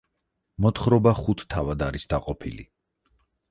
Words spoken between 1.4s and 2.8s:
თავად არის დაყოფილი.